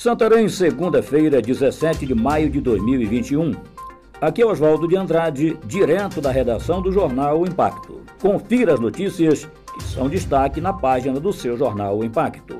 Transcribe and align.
Santarém, 0.00 0.48
segunda-feira, 0.48 1.42
17 1.42 2.06
de 2.06 2.14
maio 2.14 2.48
de 2.48 2.58
2021. 2.58 3.54
Aqui 4.18 4.40
é 4.40 4.46
Oswaldo 4.46 4.88
de 4.88 4.96
Andrade, 4.96 5.58
direto 5.66 6.22
da 6.22 6.30
redação 6.30 6.80
do 6.80 6.90
jornal 6.90 7.38
o 7.38 7.46
Impacto. 7.46 8.00
Confira 8.18 8.72
as 8.72 8.80
notícias 8.80 9.46
que 9.74 9.84
são 9.84 10.08
destaque 10.08 10.58
na 10.58 10.72
página 10.72 11.20
do 11.20 11.34
seu 11.34 11.54
jornal 11.54 11.98
o 11.98 12.02
Impacto. 12.02 12.56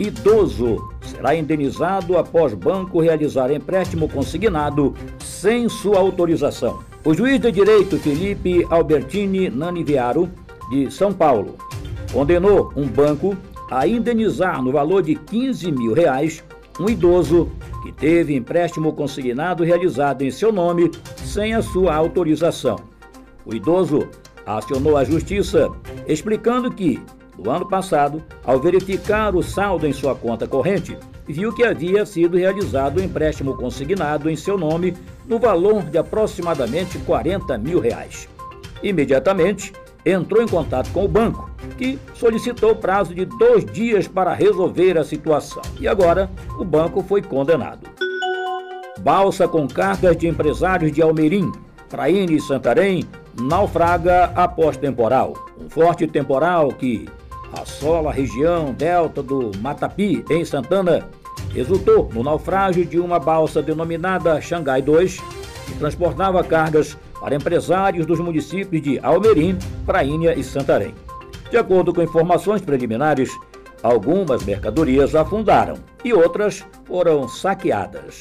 Idoso 0.00 0.90
será 1.02 1.36
indenizado 1.36 2.18
após 2.18 2.52
banco 2.52 3.00
realizar 3.00 3.52
empréstimo 3.52 4.08
consignado 4.08 4.94
sem 5.20 5.68
sua 5.68 6.00
autorização. 6.00 6.80
O 7.04 7.14
juiz 7.14 7.38
de 7.38 7.52
direito 7.52 7.96
Felipe 7.96 8.66
Albertini 8.70 9.48
Naniviaro, 9.48 10.28
de 10.68 10.90
São 10.90 11.12
Paulo, 11.12 11.54
condenou 12.12 12.72
um 12.74 12.88
banco 12.88 13.36
a 13.70 13.86
indenizar 13.86 14.62
no 14.62 14.72
valor 14.72 15.02
de 15.02 15.14
15 15.14 15.70
mil 15.72 15.92
reais 15.92 16.42
um 16.80 16.88
idoso 16.88 17.50
que 17.82 17.92
teve 17.92 18.34
empréstimo 18.34 18.92
consignado 18.92 19.64
realizado 19.64 20.22
em 20.22 20.30
seu 20.30 20.52
nome 20.52 20.90
sem 21.16 21.54
a 21.54 21.62
sua 21.62 21.94
autorização. 21.94 22.76
O 23.44 23.54
idoso 23.54 24.08
acionou 24.46 24.96
a 24.96 25.04
justiça 25.04 25.68
explicando 26.06 26.70
que, 26.70 27.00
no 27.36 27.50
ano 27.50 27.68
passado, 27.68 28.22
ao 28.44 28.60
verificar 28.60 29.34
o 29.34 29.42
saldo 29.42 29.86
em 29.86 29.92
sua 29.92 30.14
conta 30.14 30.46
corrente, 30.46 30.96
viu 31.26 31.54
que 31.54 31.64
havia 31.64 32.06
sido 32.06 32.36
realizado 32.36 33.00
um 33.00 33.04
empréstimo 33.04 33.54
consignado 33.54 34.30
em 34.30 34.36
seu 34.36 34.56
nome 34.56 34.94
no 35.26 35.38
valor 35.38 35.82
de 35.84 35.98
aproximadamente 35.98 36.98
40 37.00 37.58
mil 37.58 37.80
reais. 37.80 38.28
Imediatamente, 38.82 39.72
entrou 40.04 40.42
em 40.42 40.48
contato 40.48 40.90
com 40.90 41.04
o 41.04 41.08
banco, 41.08 41.47
que 41.78 41.98
solicitou 42.14 42.74
prazo 42.74 43.14
de 43.14 43.24
dois 43.24 43.64
dias 43.64 44.08
para 44.08 44.34
resolver 44.34 44.98
a 44.98 45.04
situação. 45.04 45.62
E 45.80 45.86
agora, 45.86 46.28
o 46.58 46.64
banco 46.64 47.02
foi 47.02 47.22
condenado. 47.22 47.88
Balsa 48.98 49.46
com 49.46 49.68
cargas 49.68 50.16
de 50.16 50.26
empresários 50.26 50.90
de 50.90 51.00
Almeirim, 51.00 51.52
Praíne 51.88 52.36
e 52.36 52.40
Santarém 52.40 53.04
naufraga 53.40 54.32
após 54.34 54.76
temporal. 54.76 55.34
Um 55.58 55.70
forte 55.70 56.06
temporal 56.06 56.70
que 56.70 57.08
assola 57.52 58.10
a 58.10 58.12
região 58.12 58.74
delta 58.74 59.22
do 59.22 59.52
Matapi, 59.58 60.24
em 60.28 60.44
Santana, 60.44 61.08
resultou 61.54 62.10
no 62.12 62.22
naufrágio 62.22 62.84
de 62.84 62.98
uma 62.98 63.18
balsa 63.18 63.62
denominada 63.62 64.40
Xangai 64.40 64.82
2, 64.82 65.16
que 65.66 65.74
transportava 65.78 66.42
cargas 66.42 66.98
para 67.20 67.36
empresários 67.36 68.04
dos 68.04 68.18
municípios 68.18 68.82
de 68.82 68.98
Almerim, 69.00 69.56
Prainha 69.86 70.34
e 70.34 70.42
Santarém. 70.42 70.94
De 71.50 71.56
acordo 71.56 71.94
com 71.94 72.02
informações 72.02 72.60
preliminares, 72.60 73.30
algumas 73.82 74.44
mercadorias 74.44 75.14
afundaram 75.14 75.76
e 76.04 76.12
outras 76.12 76.64
foram 76.84 77.26
saqueadas. 77.26 78.20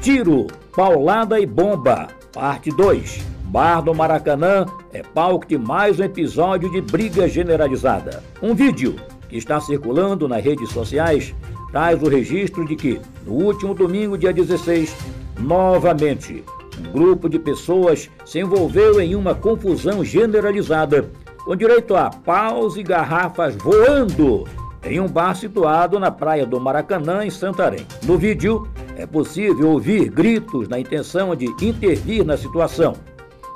Tiro, 0.00 0.46
paulada 0.76 1.40
e 1.40 1.46
bomba, 1.46 2.08
parte 2.32 2.70
2. 2.70 3.34
Bar 3.44 3.82
do 3.82 3.94
Maracanã 3.94 4.66
é 4.92 5.02
palco 5.02 5.46
de 5.46 5.56
mais 5.56 5.98
um 5.98 6.02
episódio 6.02 6.70
de 6.70 6.80
briga 6.80 7.28
generalizada. 7.28 8.22
Um 8.42 8.54
vídeo 8.54 8.96
que 9.28 9.36
está 9.38 9.60
circulando 9.60 10.28
nas 10.28 10.44
redes 10.44 10.70
sociais 10.70 11.34
traz 11.70 12.02
o 12.02 12.08
registro 12.08 12.66
de 12.66 12.76
que, 12.76 13.00
no 13.24 13.32
último 13.32 13.72
domingo, 13.74 14.18
dia 14.18 14.32
16, 14.32 14.94
novamente, 15.38 16.44
um 16.78 16.92
grupo 16.92 17.28
de 17.28 17.38
pessoas 17.38 18.10
se 18.24 18.40
envolveu 18.40 19.00
em 19.00 19.14
uma 19.14 19.34
confusão 19.34 20.04
generalizada, 20.04 21.10
com 21.44 21.54
direito 21.54 21.94
a 21.94 22.10
paus 22.10 22.76
e 22.76 22.82
garrafas 22.82 23.54
voando 23.56 24.44
em 24.82 25.00
um 25.00 25.08
bar 25.08 25.34
situado 25.34 25.98
na 25.98 26.10
praia 26.10 26.46
do 26.46 26.60
Maracanã, 26.60 27.24
em 27.24 27.30
Santarém. 27.30 27.86
No 28.04 28.18
vídeo, 28.18 28.68
é 28.96 29.06
possível 29.06 29.70
ouvir 29.70 30.10
gritos 30.10 30.68
na 30.68 30.78
intenção 30.78 31.34
de 31.34 31.46
intervir 31.64 32.24
na 32.24 32.36
situação. 32.36 32.94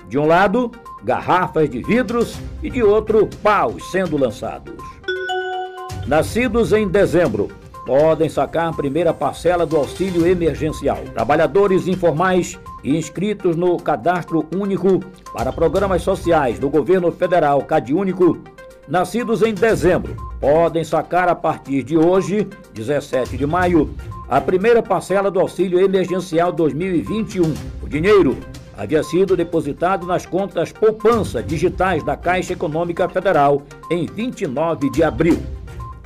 De 0.08 0.18
um 0.18 0.26
lado, 0.26 0.70
garrafas 1.04 1.68
de 1.68 1.82
vidros 1.82 2.38
e 2.62 2.70
de 2.70 2.82
outro, 2.82 3.28
paus 3.42 3.90
sendo 3.90 4.16
lançados. 4.16 4.74
Nascidos 6.06 6.72
em 6.72 6.88
dezembro, 6.88 7.48
podem 7.84 8.28
sacar 8.28 8.68
a 8.68 8.72
primeira 8.72 9.12
parcela 9.12 9.66
do 9.66 9.76
auxílio 9.76 10.26
emergencial. 10.26 10.98
Trabalhadores 11.12 11.86
informais 11.86 12.58
inscritos 12.96 13.56
no 13.56 13.76
Cadastro 13.76 14.46
Único 14.54 15.00
para 15.32 15.52
Programas 15.52 16.02
Sociais 16.02 16.58
do 16.58 16.70
Governo 16.70 17.10
Federal 17.10 17.62
CadÚnico, 17.62 18.38
nascidos 18.86 19.42
em 19.42 19.52
dezembro, 19.52 20.16
podem 20.40 20.84
sacar 20.84 21.28
a 21.28 21.34
partir 21.34 21.82
de 21.82 21.96
hoje, 21.96 22.48
17 22.72 23.36
de 23.36 23.46
maio, 23.46 23.94
a 24.28 24.40
primeira 24.40 24.82
parcela 24.82 25.30
do 25.30 25.40
auxílio 25.40 25.80
emergencial 25.80 26.52
2021. 26.52 27.54
O 27.82 27.88
dinheiro 27.88 28.36
havia 28.76 29.02
sido 29.02 29.36
depositado 29.36 30.06
nas 30.06 30.24
contas 30.24 30.70
poupança 30.70 31.42
digitais 31.42 32.02
da 32.04 32.16
Caixa 32.16 32.52
Econômica 32.52 33.08
Federal 33.08 33.62
em 33.90 34.06
29 34.06 34.90
de 34.90 35.02
abril. 35.02 35.38